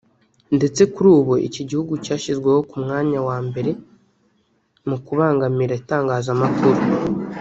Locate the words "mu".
4.87-4.97